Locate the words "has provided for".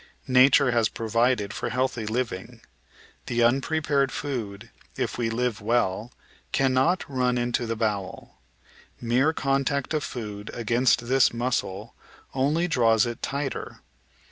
0.71-1.69